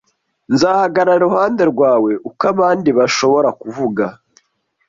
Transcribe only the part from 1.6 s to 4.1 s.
rwawe uko abandi bashobora kuvuga.